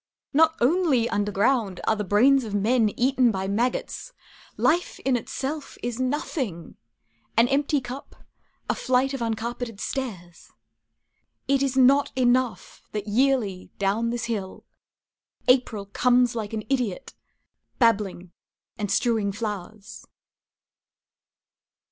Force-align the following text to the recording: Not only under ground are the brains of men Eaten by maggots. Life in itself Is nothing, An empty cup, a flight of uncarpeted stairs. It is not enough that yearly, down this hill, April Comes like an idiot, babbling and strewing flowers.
Not 0.33 0.55
only 0.59 1.07
under 1.07 1.31
ground 1.31 1.79
are 1.85 1.95
the 1.95 2.03
brains 2.03 2.43
of 2.43 2.55
men 2.55 2.89
Eaten 2.97 3.29
by 3.29 3.47
maggots. 3.47 4.13
Life 4.57 4.99
in 5.01 5.15
itself 5.15 5.77
Is 5.83 5.99
nothing, 5.99 6.75
An 7.37 7.47
empty 7.49 7.79
cup, 7.79 8.15
a 8.67 8.73
flight 8.73 9.13
of 9.13 9.21
uncarpeted 9.21 9.79
stairs. 9.79 10.49
It 11.47 11.61
is 11.61 11.77
not 11.77 12.11
enough 12.15 12.81
that 12.93 13.07
yearly, 13.07 13.69
down 13.77 14.09
this 14.09 14.25
hill, 14.25 14.65
April 15.47 15.85
Comes 15.85 16.33
like 16.33 16.53
an 16.53 16.63
idiot, 16.67 17.13
babbling 17.77 18.31
and 18.79 18.89
strewing 18.89 19.31
flowers. 19.31 20.07